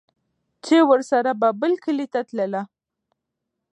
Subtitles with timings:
[0.65, 2.63] چې ورسره به بل کلي ته تلله